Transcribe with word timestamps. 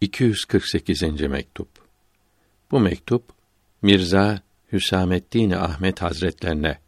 248. 0.00 1.02
mektup. 1.20 1.68
Bu 2.70 2.80
mektup 2.80 3.24
Mirza 3.82 4.40
Hüsamettin 4.72 5.50
Ahmet 5.50 6.02
Hazretlerine 6.02 6.78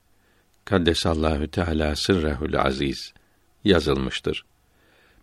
Kaddesallahu 0.64 1.48
Teala 1.48 1.96
sırrehül 1.96 2.60
aziz 2.60 3.12
yazılmıştır. 3.64 4.44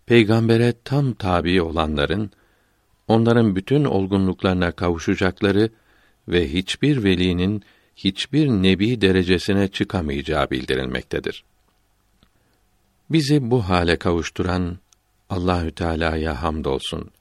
Peygambere 0.05 0.73
tam 0.83 1.13
tabi 1.13 1.61
olanların 1.61 2.31
onların 3.07 3.55
bütün 3.55 3.85
olgunluklarına 3.85 4.71
kavuşacakları 4.71 5.69
ve 6.27 6.53
hiçbir 6.53 7.03
velinin 7.03 7.63
hiçbir 7.95 8.47
nebi 8.47 9.01
derecesine 9.01 9.67
çıkamayacağı 9.67 10.49
bildirilmektedir. 10.49 11.43
Bizi 13.09 13.51
bu 13.51 13.69
hale 13.69 13.97
kavuşturan 13.97 14.77
Allahü 15.29 15.71
Teala'ya 15.71 16.43
hamdolsun. 16.43 17.11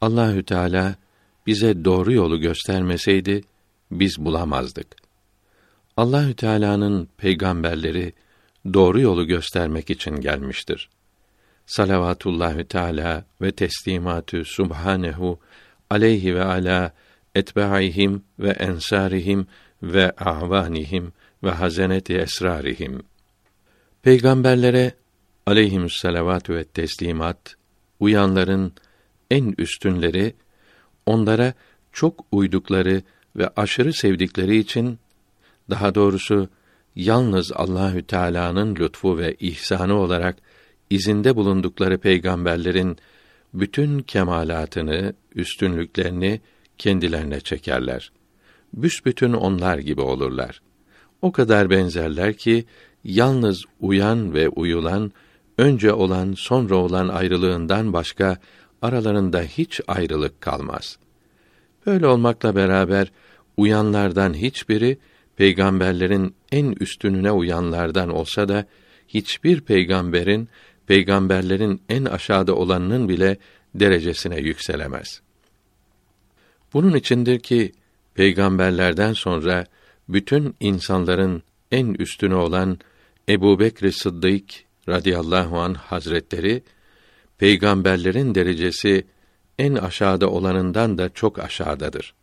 Allahü 0.00 0.42
Teala 0.42 0.94
bize 1.46 1.84
doğru 1.84 2.12
yolu 2.12 2.40
göstermeseydi 2.40 3.44
biz 3.90 4.18
bulamazdık. 4.18 4.86
Allahü 5.96 6.36
Teala'nın 6.36 7.08
peygamberleri 7.16 8.12
doğru 8.74 9.00
yolu 9.00 9.26
göstermek 9.26 9.90
için 9.90 10.16
gelmiştir. 10.16 10.88
Salavatullahü 11.66 12.64
Teala 12.64 13.24
ve 13.42 13.52
teslimatü 13.52 14.44
subhanehu 14.44 15.38
aleyhi 15.90 16.34
ve 16.34 16.44
ala 16.44 16.92
etbaihim 17.34 18.22
ve 18.38 18.50
ensarihim 18.50 19.46
ve 19.82 20.10
avanihim 20.10 21.12
ve 21.44 21.50
hazeneti 21.50 22.14
esrarihim. 22.18 23.02
Peygamberlere 24.02 24.92
aleyhimüsselavatü 25.46 26.54
ve 26.54 26.64
teslimat 26.64 27.56
uyanların 28.00 28.72
en 29.30 29.54
üstünleri 29.58 30.34
onlara 31.06 31.54
çok 31.92 32.24
uydukları 32.32 33.02
ve 33.36 33.48
aşırı 33.56 33.92
sevdikleri 33.92 34.56
için 34.56 34.98
daha 35.70 35.94
doğrusu 35.94 36.48
yalnız 36.96 37.52
Allahü 37.52 38.02
Teala'nın 38.02 38.76
lütfu 38.76 39.18
ve 39.18 39.36
ihsanı 39.40 39.94
olarak 39.94 40.36
izinde 40.90 41.36
bulundukları 41.36 41.98
peygamberlerin 41.98 42.96
bütün 43.54 43.98
kemalatını, 43.98 45.14
üstünlüklerini 45.34 46.40
kendilerine 46.78 47.40
çekerler. 47.40 48.12
Büsbütün 48.74 49.32
onlar 49.32 49.78
gibi 49.78 50.00
olurlar. 50.00 50.62
O 51.22 51.32
kadar 51.32 51.70
benzerler 51.70 52.34
ki 52.34 52.64
yalnız 53.04 53.64
uyan 53.80 54.34
ve 54.34 54.48
uyulan 54.48 55.12
önce 55.58 55.92
olan 55.92 56.34
sonra 56.36 56.76
olan 56.76 57.08
ayrılığından 57.08 57.92
başka 57.92 58.36
aralarında 58.82 59.42
hiç 59.42 59.80
ayrılık 59.88 60.40
kalmaz. 60.40 60.98
Böyle 61.86 62.06
olmakla 62.06 62.56
beraber 62.56 63.12
uyanlardan 63.56 64.34
hiçbiri 64.34 64.98
peygamberlerin 65.36 66.34
en 66.52 66.72
üstününe 66.80 67.32
uyanlardan 67.32 68.08
olsa 68.08 68.48
da 68.48 68.66
hiçbir 69.08 69.60
peygamberin 69.60 70.48
peygamberlerin 70.86 71.82
en 71.88 72.04
aşağıda 72.04 72.54
olanının 72.54 73.08
bile 73.08 73.36
derecesine 73.74 74.40
yükselemez. 74.40 75.20
Bunun 76.72 76.96
içindir 76.96 77.38
ki 77.38 77.72
peygamberlerden 78.14 79.12
sonra 79.12 79.66
bütün 80.08 80.54
insanların 80.60 81.42
en 81.72 81.94
üstünü 81.94 82.34
olan 82.34 82.78
Ebu 83.28 83.60
Bekr 83.60 83.90
Sıddık 83.90 84.44
radıyallahu 84.88 85.58
an 85.58 85.74
hazretleri 85.74 86.62
peygamberlerin 87.38 88.34
derecesi 88.34 89.06
en 89.58 89.74
aşağıda 89.74 90.30
olanından 90.30 90.98
da 90.98 91.08
çok 91.08 91.38
aşağıdadır. 91.38 92.14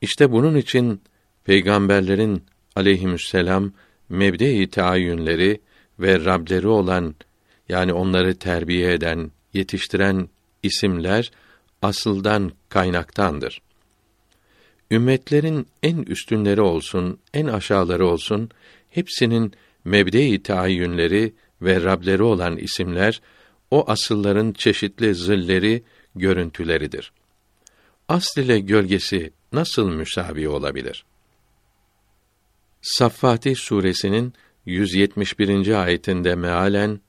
İşte 0.00 0.32
bunun 0.32 0.56
için 0.56 1.02
peygamberlerin 1.44 2.44
aleyhisselam 2.76 3.72
mebde-i 4.08 4.70
taayyünleri 4.70 5.60
ve 5.98 6.24
Rableri 6.24 6.68
olan 6.68 7.14
yani 7.68 7.92
onları 7.92 8.34
terbiye 8.34 8.92
eden, 8.92 9.30
yetiştiren 9.54 10.28
isimler 10.62 11.30
asıldan 11.82 12.52
kaynaktandır. 12.68 13.62
Ümmetlerin 14.90 15.66
en 15.82 16.02
üstünleri 16.02 16.60
olsun, 16.60 17.18
en 17.34 17.46
aşağıları 17.46 18.06
olsun, 18.06 18.50
hepsinin 18.90 19.52
mebde-i 19.84 20.42
taayyünleri 20.42 21.34
ve 21.62 21.82
Rableri 21.82 22.22
olan 22.22 22.56
isimler 22.56 23.20
o 23.70 23.90
asılların 23.90 24.52
çeşitli 24.52 25.14
zilleri, 25.14 25.82
görüntüleridir. 26.14 27.12
Asl 28.08 28.40
ile 28.40 28.60
gölgesi 28.60 29.32
nasıl 29.52 29.88
müsavi 29.88 30.48
olabilir? 30.48 31.04
Saffati 32.82 33.54
suresinin 33.54 34.34
171. 34.66 35.82
ayetinde 35.82 36.34
mealen 36.34 37.00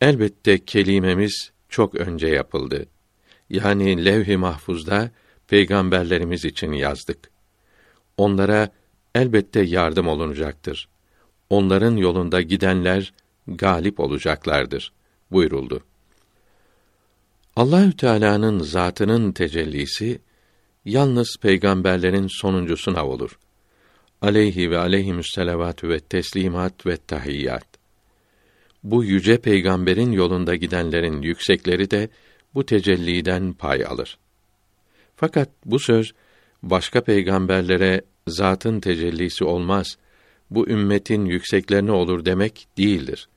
Elbette 0.00 0.64
kelimemiz 0.64 1.52
çok 1.68 1.94
önce 1.94 2.26
yapıldı. 2.26 2.86
Yani 3.50 4.04
levh-i 4.04 4.36
mahfuzda 4.36 5.10
peygamberlerimiz 5.48 6.44
için 6.44 6.72
yazdık. 6.72 7.30
Onlara 8.16 8.68
elbette 9.14 9.60
yardım 9.60 10.08
olunacaktır. 10.08 10.88
Onların 11.50 11.96
yolunda 11.96 12.40
gidenler 12.42 13.12
galip 13.48 14.00
olacaklardır 14.00 14.92
buyuruldu. 15.30 15.80
Allahü 17.56 17.96
Teala'nın 17.96 18.58
zatının 18.58 19.32
tecellisi 19.32 20.20
yalnız 20.84 21.36
peygamberlerin 21.40 22.26
sonuncusuna 22.26 23.06
olur. 23.06 23.38
Aleyhi 24.22 24.70
ve 24.70 24.78
aleyhimüsselavatü 24.78 25.88
ve 25.88 26.00
teslimat 26.00 26.86
ve 26.86 26.96
tahiyyat. 26.96 27.66
Bu 28.82 29.04
yüce 29.04 29.40
peygamberin 29.40 30.12
yolunda 30.12 30.54
gidenlerin 30.54 31.22
yüksekleri 31.22 31.90
de 31.90 32.08
bu 32.54 32.66
tecelliden 32.66 33.52
pay 33.52 33.84
alır. 33.84 34.18
Fakat 35.16 35.50
bu 35.64 35.78
söz 35.78 36.12
başka 36.62 37.00
peygamberlere 37.00 38.02
zatın 38.26 38.80
tecellisi 38.80 39.44
olmaz. 39.44 39.98
Bu 40.50 40.68
ümmetin 40.68 41.24
yükseklerine 41.24 41.92
olur 41.92 42.24
demek 42.24 42.68
değildir. 42.78 43.28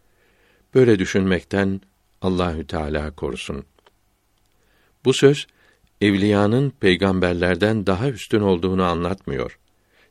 Böyle 0.76 1.00
düşünmekten 1.00 1.82
Allahü 2.22 2.68
Teala 2.68 3.12
korusun. 3.12 3.66
Bu 5.06 5.14
söz 5.14 5.48
evliyanın 6.02 6.70
peygamberlerden 6.70 7.86
daha 7.88 8.09
üstün 8.09 8.42
olduğunu 8.42 8.84
anlatmıyor. 8.84 9.60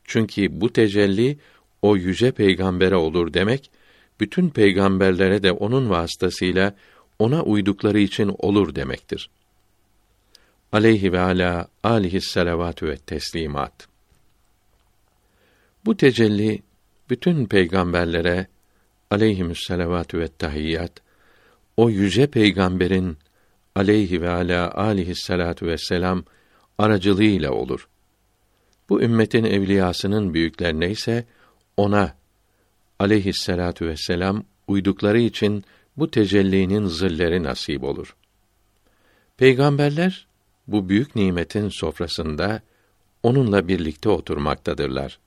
Çünkü 0.04 0.60
bu 0.60 0.72
tecelli 0.72 1.38
o 1.82 1.96
yüce 1.96 2.32
peygambere 2.32 2.96
olur 2.96 3.34
demek, 3.34 3.70
bütün 4.20 4.50
peygamberlere 4.50 5.42
de 5.42 5.52
onun 5.52 5.90
vasıtasıyla 5.90 6.76
ona 7.18 7.42
uydukları 7.42 7.98
için 7.98 8.34
olur 8.38 8.74
demektir. 8.74 9.30
Aleyhi 10.72 11.12
ve 11.12 11.20
ala 11.20 11.68
alihi 11.82 12.20
selavatü 12.20 12.88
ve 12.88 12.96
teslimat. 12.96 13.88
Bu 15.84 15.96
tecelli 15.96 16.62
bütün 17.10 17.46
peygamberlere 17.46 18.46
aleyhimüsselavatü 19.10 20.18
ve 20.18 20.28
tahiyyat 20.28 20.92
o 21.76 21.90
yüce 21.90 22.26
peygamberin 22.26 23.18
aleyhi 23.74 24.22
ve 24.22 24.30
ala 24.30 24.74
alihi 24.74 25.14
salatu 25.14 25.78
selam 25.78 26.24
aracılığıyla 26.78 27.52
olur. 27.52 27.88
Bu 28.88 29.02
ümmetin 29.02 29.44
evliyasının 29.44 30.34
büyüklerine 30.34 30.90
ise 30.90 31.24
ona 31.76 32.14
aleyhissalatu 32.98 33.86
vesselam 33.86 34.44
uydukları 34.66 35.20
için 35.20 35.64
bu 35.96 36.10
tecellinin 36.10 36.86
zilleri 36.86 37.42
nasip 37.42 37.84
olur. 37.84 38.16
Peygamberler 39.36 40.26
bu 40.66 40.88
büyük 40.88 41.16
nimetin 41.16 41.68
sofrasında 41.68 42.62
onunla 43.22 43.68
birlikte 43.68 44.08
oturmaktadırlar. 44.08 45.18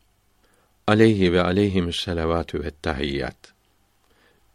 Aleyhi 0.87 1.33
ve 1.33 1.41
aleyhimüsselavatü 1.41 2.63
ve 2.63 2.71
tahiyyat. 2.81 3.52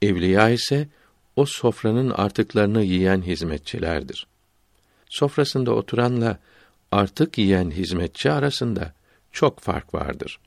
Evliya 0.03 0.51
ise 0.51 0.89
o 1.37 1.47
sofranın 1.47 2.11
artıklarını 2.11 2.83
yiyen 2.83 3.23
hizmetçilerdir. 3.23 4.27
Sofrasında 5.09 5.75
oturanla 5.75 6.39
artık 6.93 7.39
yiyen 7.39 7.71
hizmetçi 7.71 8.31
arasında 8.31 8.95
çok 9.33 9.61
fark 9.61 9.95
vardır. 9.95 10.41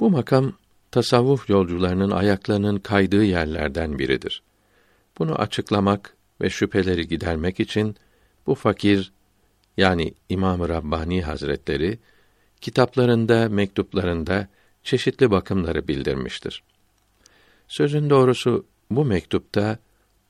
Bu 0.00 0.10
makam 0.10 0.52
tasavvuf 0.90 1.50
yolcularının 1.50 2.10
ayaklarının 2.10 2.78
kaydığı 2.78 3.24
yerlerden 3.24 3.98
biridir. 3.98 4.42
Bunu 5.18 5.34
açıklamak 5.34 6.16
ve 6.40 6.50
şüpheleri 6.50 7.08
gidermek 7.08 7.60
için 7.60 7.96
bu 8.46 8.54
fakir 8.54 9.12
yani 9.76 10.14
İmam-ı 10.28 10.68
Rabbani 10.68 11.22
Hazretleri 11.22 11.98
kitaplarında, 12.60 13.48
mektuplarında 13.48 14.48
çeşitli 14.82 15.30
bakımları 15.30 15.88
bildirmiştir. 15.88 16.62
Sözün 17.68 18.10
doğrusu 18.10 18.66
bu 18.90 19.04
mektupta 19.04 19.78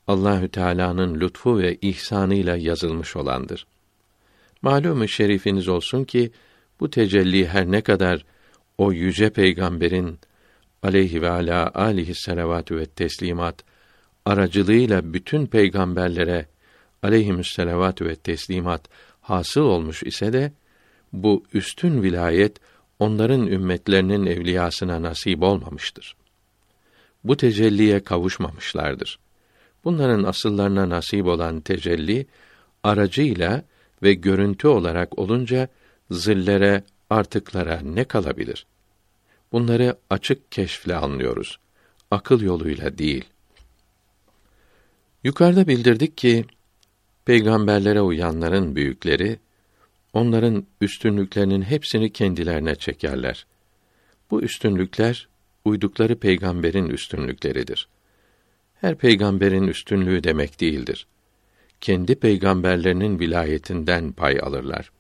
Allahü 0.07 0.49
Teala'nın 0.49 1.21
lütfu 1.21 1.59
ve 1.59 1.77
ihsanıyla 1.83 2.57
yazılmış 2.57 3.17
olandır. 3.17 3.67
Malum-u 4.63 5.09
şerifiniz 5.09 5.69
olsun 5.69 6.05
ki 6.05 6.31
bu 6.81 6.91
tecelli 6.91 7.49
her 7.49 7.67
ne 7.67 7.81
kadar 7.81 8.25
o 8.79 8.93
yüce 8.93 9.31
peygamberin 9.31 10.19
aleyhi 10.83 11.23
ve 11.23 11.31
ala 11.31 11.71
alihi 11.75 12.15
selavatü 12.15 12.77
ve 12.77 12.87
teslimat 12.87 13.65
aracılığıyla 14.25 15.13
bütün 15.13 15.47
peygamberlere 15.47 16.47
aleyhimüsselavatü 17.03 18.07
ve 18.07 18.17
teslimat 18.17 18.89
hasıl 19.21 19.61
olmuş 19.61 20.03
ise 20.03 20.33
de 20.33 20.53
bu 21.13 21.45
üstün 21.55 22.03
vilayet 22.03 22.57
onların 22.99 23.47
ümmetlerinin 23.47 24.27
evliyasına 24.27 25.03
nasip 25.03 25.43
olmamıştır. 25.43 26.17
Bu 27.27 27.37
tecelliye 27.37 28.05
kavuşmamışlardır. 28.05 29.19
Bunların 29.85 30.23
asıllarına 30.23 30.89
nasip 30.89 31.27
olan 31.27 31.61
tecelli 31.61 32.27
aracıyla 32.83 33.65
ve 34.03 34.15
görüntü 34.15 34.69
olarak 34.69 35.19
olunca 35.19 35.69
zillere, 36.11 36.85
artıklara 37.11 37.81
ne 37.81 38.05
kalabilir? 38.05 38.67
Bunları 39.53 39.97
açık 40.11 40.53
keşfle 40.53 40.97
anlıyoruz. 40.97 41.59
Akıl 42.11 42.41
yoluyla 42.41 42.99
değil. 42.99 43.25
Yukarıda 45.25 45.69
bildirdik 45.69 46.17
ki 46.17 46.45
peygamberlere 47.25 48.01
uyanların 48.01 48.77
büyükleri 48.77 49.39
onların 50.13 50.67
üstünlüklerinin 50.81 51.63
hepsini 51.63 52.13
kendilerine 52.13 52.75
çekerler. 52.75 53.47
Bu 54.31 54.43
üstünlükler 54.43 55.29
uydukları 55.67 56.19
peygamberin 56.19 56.89
üstünlükleridir. 56.89 57.89
Her 58.75 58.99
peygamberin 58.99 59.67
üstünlüğü 59.67 60.25
demek 60.25 60.61
değildir. 60.61 61.07
Kendi 61.81 62.15
peygamberlerinin 62.15 63.19
vilayetinden 63.19 64.13
pay 64.13 64.39
alırlar. 64.43 64.93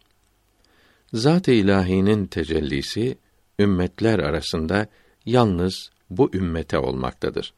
Zat-ı 1.12 1.50
ilahinin 1.50 2.26
tecellisi 2.26 3.18
ümmetler 3.58 4.18
arasında 4.18 4.86
yalnız 5.26 5.90
bu 6.10 6.30
ümmete 6.34 6.78
olmaktadır. 6.78 7.54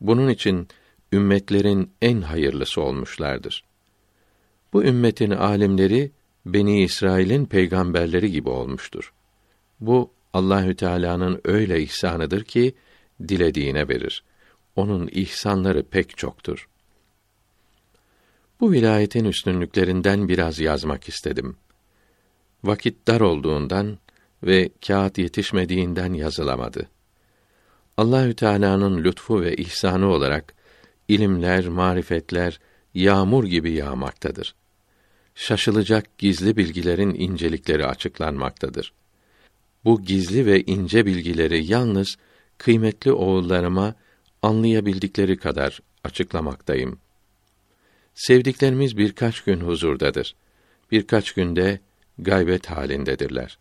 Bunun 0.00 0.28
için 0.28 0.68
ümmetlerin 1.12 1.90
en 2.02 2.20
hayırlısı 2.20 2.80
olmuşlardır. 2.80 3.64
Bu 4.72 4.84
ümmetin 4.84 5.30
alimleri 5.30 6.12
Beni 6.46 6.82
İsrail'in 6.82 7.46
peygamberleri 7.46 8.32
gibi 8.32 8.48
olmuştur. 8.48 9.12
Bu 9.80 10.15
Allahü 10.36 10.76
Teala'nın 10.76 11.40
öyle 11.44 11.82
ihsanıdır 11.82 12.44
ki 12.44 12.74
dilediğine 13.28 13.88
verir. 13.88 14.24
Onun 14.76 15.08
ihsanları 15.12 15.82
pek 15.82 16.16
çoktur. 16.16 16.68
Bu 18.60 18.72
vilayetin 18.72 19.24
üstünlüklerinden 19.24 20.28
biraz 20.28 20.58
yazmak 20.58 21.08
istedim. 21.08 21.56
Vakit 22.64 23.06
dar 23.06 23.20
olduğundan 23.20 23.98
ve 24.42 24.70
kağıt 24.86 25.18
yetişmediğinden 25.18 26.12
yazılamadı. 26.12 26.88
Allahü 27.96 28.34
Teala'nın 28.34 29.04
lütfu 29.04 29.40
ve 29.40 29.56
ihsanı 29.56 30.08
olarak 30.08 30.54
ilimler, 31.08 31.68
marifetler 31.68 32.60
yağmur 32.94 33.44
gibi 33.44 33.72
yağmaktadır. 33.72 34.54
Şaşılacak 35.34 36.18
gizli 36.18 36.56
bilgilerin 36.56 37.14
incelikleri 37.14 37.86
açıklanmaktadır. 37.86 38.92
Bu 39.86 40.02
gizli 40.02 40.46
ve 40.46 40.62
ince 40.62 41.06
bilgileri 41.06 41.64
yalnız 41.64 42.16
kıymetli 42.58 43.12
oğullarıma 43.12 43.94
anlayabildikleri 44.42 45.36
kadar 45.36 45.80
açıklamaktayım. 46.04 46.98
Sevdiklerimiz 48.14 48.96
birkaç 48.96 49.40
gün 49.40 49.60
huzurdadır. 49.60 50.34
Birkaç 50.90 51.32
günde 51.32 51.80
gaybet 52.18 52.66
halindedirler. 52.66 53.58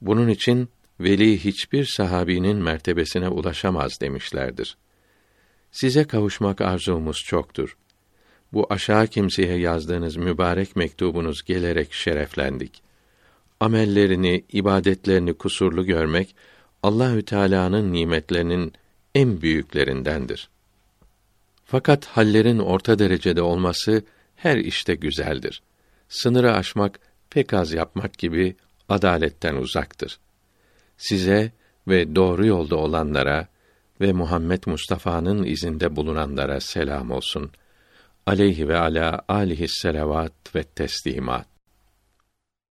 Bunun 0.00 0.28
için 0.28 0.68
veli 1.00 1.44
hiçbir 1.44 1.84
sahabinin 1.84 2.56
mertebesine 2.56 3.28
ulaşamaz 3.28 4.00
demişlerdir. 4.00 4.76
Size 5.72 6.04
kavuşmak 6.04 6.60
arzumuz 6.60 7.16
çoktur. 7.26 7.76
Bu 8.52 8.66
aşağı 8.70 9.06
kimseye 9.06 9.58
yazdığınız 9.58 10.16
mübarek 10.16 10.76
mektubunuz 10.76 11.44
gelerek 11.44 11.92
şereflendik. 11.92 12.89
Amellerini, 13.60 14.44
ibadetlerini 14.52 15.34
kusurlu 15.34 15.86
görmek 15.86 16.34
Allahü 16.82 17.24
Teala'nın 17.24 17.92
nimetlerinin 17.92 18.72
en 19.14 19.42
büyüklerindendir. 19.42 20.48
Fakat 21.64 22.06
hallerin 22.06 22.58
orta 22.58 22.98
derecede 22.98 23.42
olması 23.42 24.02
her 24.36 24.56
işte 24.56 24.94
güzeldir. 24.94 25.62
Sınırı 26.08 26.54
aşmak 26.54 27.00
pek 27.30 27.54
az 27.54 27.72
yapmak 27.72 28.18
gibi 28.18 28.56
adaletten 28.88 29.54
uzaktır. 29.54 30.18
Size 30.96 31.52
ve 31.88 32.16
doğru 32.16 32.46
yolda 32.46 32.76
olanlara 32.76 33.48
ve 34.00 34.12
Muhammed 34.12 34.62
Mustafa'nın 34.66 35.44
izinde 35.44 35.96
bulunanlara 35.96 36.60
selam 36.60 37.10
olsun. 37.10 37.50
Aleyhi 38.26 38.68
ve 38.68 38.78
ala 38.78 39.22
alihi 39.28 39.68
selavat 39.68 40.54
ve 40.54 40.62
teslimat. 40.62 41.59